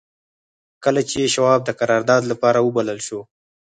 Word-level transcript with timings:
کله 0.83 1.01
چې 1.09 1.31
شواب 1.35 1.59
د 1.65 1.69
قرارداد 1.79 2.23
لپاره 2.31 2.59
وبلل 2.61 2.99
شو. 3.07 3.19